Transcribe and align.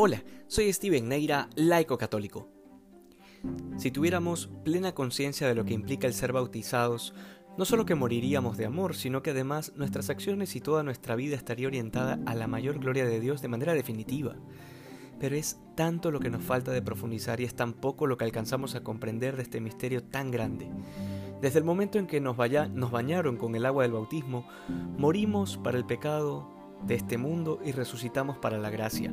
Hola, 0.00 0.22
soy 0.46 0.72
Steven 0.72 1.08
Neira, 1.08 1.50
laico 1.56 1.98
católico. 1.98 2.48
Si 3.78 3.90
tuviéramos 3.90 4.48
plena 4.64 4.94
conciencia 4.94 5.48
de 5.48 5.56
lo 5.56 5.64
que 5.64 5.74
implica 5.74 6.06
el 6.06 6.14
ser 6.14 6.32
bautizados, 6.32 7.14
no 7.56 7.64
solo 7.64 7.84
que 7.84 7.96
moriríamos 7.96 8.56
de 8.56 8.66
amor, 8.66 8.94
sino 8.94 9.24
que 9.24 9.30
además 9.30 9.72
nuestras 9.74 10.08
acciones 10.08 10.54
y 10.54 10.60
toda 10.60 10.84
nuestra 10.84 11.16
vida 11.16 11.34
estaría 11.34 11.66
orientada 11.66 12.20
a 12.26 12.36
la 12.36 12.46
mayor 12.46 12.78
gloria 12.78 13.06
de 13.06 13.18
Dios 13.18 13.42
de 13.42 13.48
manera 13.48 13.74
definitiva. 13.74 14.36
Pero 15.18 15.34
es 15.34 15.58
tanto 15.74 16.12
lo 16.12 16.20
que 16.20 16.30
nos 16.30 16.44
falta 16.44 16.70
de 16.70 16.80
profundizar 16.80 17.40
y 17.40 17.44
es 17.44 17.56
tan 17.56 17.72
poco 17.72 18.06
lo 18.06 18.16
que 18.16 18.24
alcanzamos 18.24 18.76
a 18.76 18.84
comprender 18.84 19.34
de 19.34 19.42
este 19.42 19.60
misterio 19.60 20.04
tan 20.04 20.30
grande. 20.30 20.70
Desde 21.42 21.58
el 21.58 21.64
momento 21.64 21.98
en 21.98 22.06
que 22.06 22.20
nos, 22.20 22.36
nos 22.36 22.90
bañaron 22.92 23.36
con 23.36 23.56
el 23.56 23.66
agua 23.66 23.82
del 23.82 23.94
bautismo, 23.94 24.46
morimos 24.96 25.56
para 25.56 25.76
el 25.76 25.86
pecado, 25.86 26.56
de 26.82 26.94
este 26.94 27.18
mundo 27.18 27.60
y 27.64 27.72
resucitamos 27.72 28.38
para 28.38 28.58
la 28.58 28.70
gracia. 28.70 29.12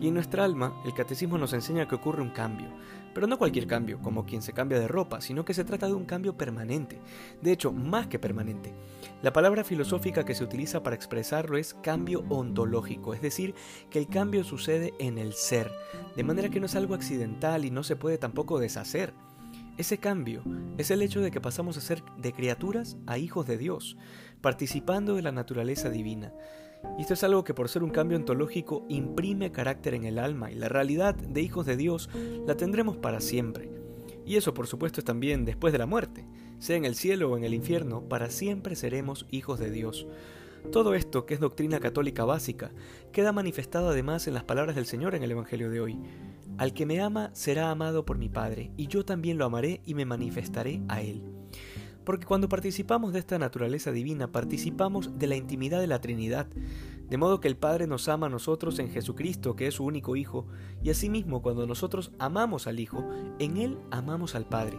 Y 0.00 0.08
en 0.08 0.14
nuestra 0.14 0.44
alma, 0.44 0.80
el 0.84 0.94
catecismo 0.94 1.38
nos 1.38 1.52
enseña 1.52 1.88
que 1.88 1.94
ocurre 1.94 2.22
un 2.22 2.30
cambio, 2.30 2.68
pero 3.14 3.26
no 3.26 3.38
cualquier 3.38 3.66
cambio, 3.66 3.98
como 4.02 4.26
quien 4.26 4.42
se 4.42 4.52
cambia 4.52 4.78
de 4.78 4.88
ropa, 4.88 5.20
sino 5.20 5.44
que 5.44 5.54
se 5.54 5.64
trata 5.64 5.86
de 5.86 5.94
un 5.94 6.04
cambio 6.04 6.36
permanente, 6.36 7.00
de 7.40 7.52
hecho, 7.52 7.72
más 7.72 8.08
que 8.08 8.18
permanente. 8.18 8.74
La 9.22 9.32
palabra 9.32 9.64
filosófica 9.64 10.24
que 10.24 10.34
se 10.34 10.44
utiliza 10.44 10.82
para 10.82 10.96
expresarlo 10.96 11.56
es 11.56 11.74
cambio 11.74 12.24
ontológico, 12.28 13.14
es 13.14 13.22
decir, 13.22 13.54
que 13.88 13.98
el 13.98 14.08
cambio 14.08 14.44
sucede 14.44 14.92
en 14.98 15.16
el 15.16 15.32
ser, 15.32 15.70
de 16.14 16.24
manera 16.24 16.50
que 16.50 16.60
no 16.60 16.66
es 16.66 16.76
algo 16.76 16.94
accidental 16.94 17.64
y 17.64 17.70
no 17.70 17.82
se 17.82 17.96
puede 17.96 18.18
tampoco 18.18 18.58
deshacer. 18.58 19.14
Ese 19.78 19.98
cambio 19.98 20.42
es 20.78 20.90
el 20.90 21.02
hecho 21.02 21.20
de 21.20 21.30
que 21.30 21.40
pasamos 21.40 21.76
a 21.76 21.82
ser 21.82 22.02
de 22.16 22.32
criaturas 22.32 22.96
a 23.06 23.18
hijos 23.18 23.46
de 23.46 23.58
Dios, 23.58 23.96
participando 24.40 25.14
de 25.16 25.22
la 25.22 25.32
naturaleza 25.32 25.90
divina. 25.90 26.32
Y 26.98 27.02
esto 27.02 27.14
es 27.14 27.24
algo 27.24 27.44
que 27.44 27.54
por 27.54 27.68
ser 27.68 27.82
un 27.82 27.90
cambio 27.90 28.16
ontológico 28.16 28.84
imprime 28.88 29.52
carácter 29.52 29.94
en 29.94 30.04
el 30.04 30.18
alma 30.18 30.50
y 30.50 30.54
la 30.54 30.68
realidad 30.68 31.14
de 31.14 31.42
hijos 31.42 31.66
de 31.66 31.76
Dios 31.76 32.08
la 32.46 32.56
tendremos 32.56 32.96
para 32.96 33.20
siempre. 33.20 33.70
Y 34.24 34.36
eso 34.36 34.54
por 34.54 34.66
supuesto 34.66 35.00
es 35.00 35.04
también 35.04 35.44
después 35.44 35.72
de 35.72 35.78
la 35.78 35.86
muerte, 35.86 36.26
sea 36.58 36.76
en 36.76 36.84
el 36.84 36.94
cielo 36.94 37.30
o 37.30 37.36
en 37.36 37.44
el 37.44 37.54
infierno, 37.54 38.02
para 38.08 38.30
siempre 38.30 38.76
seremos 38.76 39.26
hijos 39.30 39.58
de 39.58 39.70
Dios. 39.70 40.06
Todo 40.72 40.94
esto, 40.94 41.26
que 41.26 41.34
es 41.34 41.40
doctrina 41.40 41.78
católica 41.78 42.24
básica, 42.24 42.72
queda 43.12 43.30
manifestado 43.32 43.90
además 43.90 44.26
en 44.26 44.34
las 44.34 44.44
palabras 44.44 44.74
del 44.74 44.86
Señor 44.86 45.14
en 45.14 45.22
el 45.22 45.30
Evangelio 45.30 45.70
de 45.70 45.80
hoy. 45.80 45.98
Al 46.58 46.72
que 46.72 46.86
me 46.86 47.00
ama 47.00 47.30
será 47.34 47.70
amado 47.70 48.04
por 48.04 48.18
mi 48.18 48.28
Padre, 48.28 48.72
y 48.76 48.88
yo 48.88 49.04
también 49.04 49.38
lo 49.38 49.44
amaré 49.44 49.80
y 49.84 49.94
me 49.94 50.06
manifestaré 50.06 50.80
a 50.88 51.02
él. 51.02 51.35
Porque 52.06 52.24
cuando 52.24 52.48
participamos 52.48 53.12
de 53.12 53.18
esta 53.18 53.36
naturaleza 53.36 53.90
divina, 53.90 54.30
participamos 54.30 55.18
de 55.18 55.26
la 55.26 55.34
intimidad 55.34 55.80
de 55.80 55.88
la 55.88 56.00
Trinidad, 56.00 56.46
de 57.10 57.16
modo 57.16 57.40
que 57.40 57.48
el 57.48 57.56
Padre 57.56 57.88
nos 57.88 58.08
ama 58.08 58.28
a 58.28 58.30
nosotros 58.30 58.78
en 58.78 58.90
Jesucristo, 58.90 59.56
que 59.56 59.66
es 59.66 59.74
su 59.74 59.84
único 59.84 60.14
Hijo, 60.14 60.46
y 60.84 60.90
asimismo 60.90 61.42
cuando 61.42 61.66
nosotros 61.66 62.12
amamos 62.20 62.68
al 62.68 62.78
Hijo, 62.78 63.04
en 63.40 63.56
Él 63.56 63.76
amamos 63.90 64.36
al 64.36 64.46
Padre. 64.46 64.78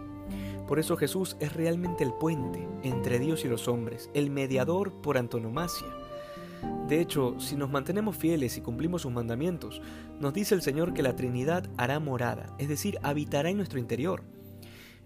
Por 0.70 0.80
eso 0.80 0.96
Jesús 0.96 1.36
es 1.42 1.54
realmente 1.54 2.06
el 2.06 2.14
puente 2.14 2.66
entre 2.84 3.20
Dios 3.20 3.44
y 3.44 3.50
los 3.50 3.68
hombres, 3.68 4.10
el 4.14 4.30
mediador 4.30 4.94
por 5.02 5.18
antonomasia. 5.18 5.88
De 6.88 7.02
hecho, 7.02 7.38
si 7.42 7.58
nos 7.58 7.70
mantenemos 7.70 8.16
fieles 8.16 8.58
y 8.58 8.62
cumplimos 8.62 9.02
sus 9.02 9.12
mandamientos, 9.12 9.82
nos 10.22 10.34
dice 10.34 10.56
el 10.56 10.62
Señor 10.62 10.94
que 10.94 11.04
la 11.04 11.18
Trinidad 11.18 11.70
hará 11.76 12.00
morada, 12.00 12.56
es 12.58 12.70
decir, 12.70 12.98
habitará 13.04 13.50
en 13.50 13.58
nuestro 13.58 13.80
interior. 13.80 14.24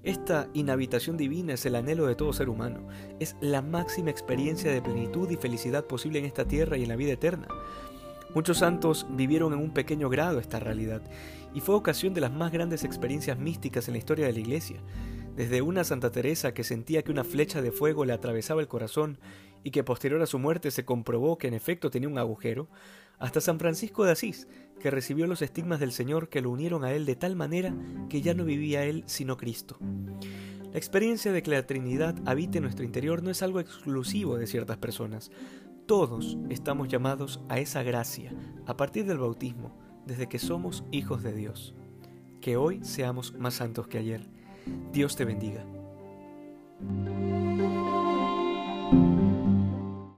Esta 0.04 0.50
inhabitación 0.56 1.16
divina 1.16 1.54
es 1.54 1.66
el 1.68 1.76
anhelo 1.76 2.08
de 2.08 2.16
todo 2.16 2.34
ser 2.34 2.50
humano, 2.50 2.88
es 3.20 3.36
la 3.40 3.62
máxima 3.62 4.10
experiencia 4.10 4.72
de 4.72 4.82
plenitud 4.82 5.30
y 5.30 5.36
felicidad 5.36 5.86
posible 5.86 6.18
en 6.18 6.26
esta 6.26 6.46
tierra 6.46 6.76
y 6.76 6.84
en 6.84 6.90
la 6.90 6.96
vida 6.96 7.12
eterna. 7.12 7.48
Muchos 8.34 8.58
santos 8.58 9.06
vivieron 9.12 9.54
en 9.54 9.60
un 9.60 9.74
pequeño 9.76 10.10
grado 10.10 10.40
esta 10.40 10.60
realidad, 10.60 11.04
y 11.54 11.60
fue 11.60 11.76
ocasión 11.76 12.16
de 12.16 12.22
las 12.22 12.32
más 12.32 12.52
grandes 12.52 12.84
experiencias 12.84 13.38
místicas 13.38 13.88
en 13.88 13.94
la 13.94 14.00
historia 14.00 14.26
de 14.26 14.34
la 14.34 14.40
Iglesia, 14.40 14.78
desde 15.36 15.62
una 15.62 15.84
Santa 15.84 16.12
Teresa 16.12 16.52
que 16.52 16.64
sentía 16.64 17.04
que 17.04 17.12
una 17.12 17.24
flecha 17.24 17.62
de 17.62 17.72
fuego 17.72 18.04
le 18.04 18.14
atravesaba 18.14 18.60
el 18.60 18.68
corazón 18.68 19.20
y 19.64 19.72
que 19.72 19.84
posterior 19.84 20.22
a 20.22 20.26
su 20.26 20.40
muerte 20.40 20.72
se 20.72 20.86
comprobó 20.86 21.38
que 21.38 21.48
en 21.48 21.54
efecto 21.54 21.90
tenía 21.90 22.10
un 22.10 22.18
agujero, 22.18 22.70
hasta 23.20 23.40
San 23.40 23.60
Francisco 23.60 24.04
de 24.04 24.12
Asís, 24.12 24.48
que 24.80 24.90
recibió 24.90 25.28
los 25.28 25.42
estigmas 25.42 25.80
del 25.80 25.92
Señor 25.92 26.28
que 26.30 26.42
lo 26.42 26.50
unieron 26.50 26.84
a 26.84 26.92
él 26.92 27.06
de 27.06 27.16
tal 27.16 27.36
manera 27.36 27.74
que 28.10 28.22
ya 28.22 28.34
no 28.34 28.46
vivía 28.46 28.84
él 28.84 29.04
sino 29.06 29.38
Cristo. 29.38 29.78
La 30.72 30.78
experiencia 30.78 31.32
de 31.32 31.44
que 31.44 31.52
la 31.52 31.68
Trinidad 31.68 32.16
habite 32.26 32.58
en 32.58 32.64
nuestro 32.64 32.86
interior 32.86 33.22
no 33.22 33.30
es 33.30 33.44
algo 33.44 33.60
exclusivo 33.60 34.38
de 34.38 34.48
ciertas 34.48 34.78
personas. 34.78 35.30
Todos 35.86 36.38
estamos 36.50 36.88
llamados 36.88 37.42
a 37.50 37.60
esa 37.60 37.84
gracia 37.84 38.34
a 38.66 38.78
partir 38.78 39.06
del 39.06 39.18
bautismo, 39.18 39.78
desde 40.06 40.30
que 40.30 40.40
somos 40.40 40.84
hijos 40.92 41.24
de 41.24 41.34
Dios. 41.34 41.76
Que 42.40 42.58
hoy 42.58 42.80
seamos 42.84 43.36
más 43.38 43.56
santos 43.56 43.88
que 43.88 43.98
ayer. 43.98 44.28
Dios 44.94 45.16
te 45.16 45.26
bendiga. 45.26 45.66